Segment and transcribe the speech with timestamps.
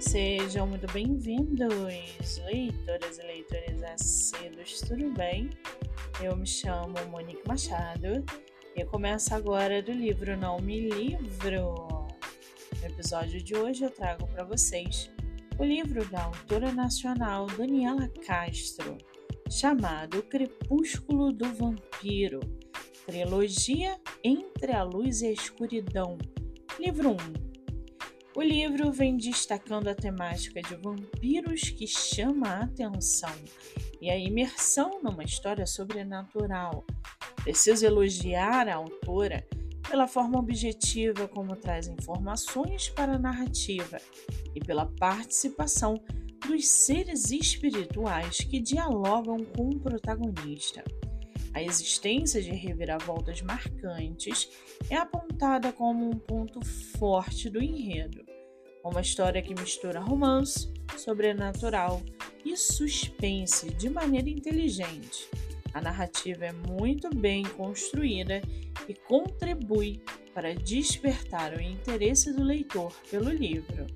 [0.00, 5.50] Sejam muito bem-vindos, leitoras e leitores assíduos, tudo bem?
[6.22, 8.24] Eu me chamo Monique Machado
[8.76, 11.74] e começo agora do livro Não Me Livro.
[12.80, 15.10] No episódio de hoje eu trago para vocês
[15.58, 18.96] o livro da autora nacional Daniela Castro,
[19.50, 22.38] chamado Crepúsculo do Vampiro,
[23.04, 26.16] trilogia Entre a Luz e a Escuridão,
[26.78, 27.47] livro 1
[28.38, 33.34] o livro vem destacando a temática de vampiros que chama a atenção
[34.00, 36.86] e a imersão numa história sobrenatural.
[37.42, 39.44] Preciso elogiar a autora
[39.90, 44.00] pela forma objetiva como traz informações para a narrativa
[44.54, 46.00] e pela participação
[46.46, 50.84] dos seres espirituais que dialogam com o protagonista.
[51.54, 54.48] A existência de reviravoltas marcantes
[54.90, 56.64] é apontada como um ponto
[56.98, 58.24] forte do enredo.
[58.84, 62.02] Uma história que mistura romance, sobrenatural
[62.44, 65.28] e suspense de maneira inteligente.
[65.74, 68.40] A narrativa é muito bem construída
[68.88, 70.02] e contribui
[70.32, 73.86] para despertar o interesse do leitor pelo livro.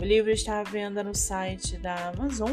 [0.00, 2.52] O livro está à venda no site da Amazon